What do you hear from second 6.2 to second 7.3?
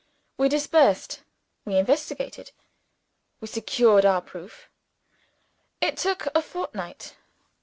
a fortnight.